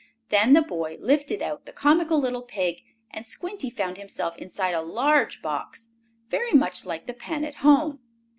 [0.29, 4.81] Then the boy lifted out the comical little pig, and Squinty found himself inside a
[4.81, 5.89] large box,
[6.27, 7.99] very much like the pen at home.